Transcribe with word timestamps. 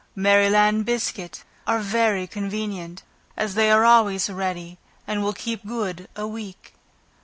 Maryland 0.15 0.83
biscuit 0.83 1.43
are 1.67 1.77
very 1.77 2.25
convenient, 2.25 3.03
as 3.37 3.53
they 3.53 3.69
are 3.69 3.85
always 3.85 4.31
ready, 4.31 4.79
and 5.05 5.21
will 5.23 5.31
keep 5.31 5.63
good 5.63 6.07
a 6.15 6.25
week. 6.25 6.73